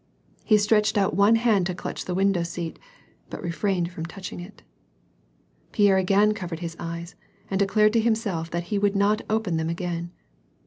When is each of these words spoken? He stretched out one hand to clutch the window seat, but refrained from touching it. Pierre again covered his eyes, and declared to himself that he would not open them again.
He 0.43 0.57
stretched 0.57 0.97
out 0.97 1.15
one 1.15 1.35
hand 1.35 1.67
to 1.67 1.75
clutch 1.75 2.05
the 2.05 2.15
window 2.15 2.41
seat, 2.41 2.79
but 3.29 3.39
refrained 3.43 3.91
from 3.91 4.07
touching 4.07 4.39
it. 4.39 4.63
Pierre 5.71 5.97
again 5.97 6.33
covered 6.33 6.57
his 6.61 6.75
eyes, 6.79 7.13
and 7.51 7.59
declared 7.59 7.93
to 7.93 7.99
himself 7.99 8.49
that 8.49 8.63
he 8.73 8.79
would 8.79 8.95
not 8.95 9.21
open 9.29 9.57
them 9.57 9.69
again. 9.69 10.11